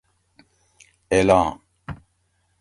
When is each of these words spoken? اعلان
اعلان 1.11 1.59